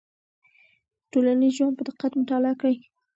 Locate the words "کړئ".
2.59-2.75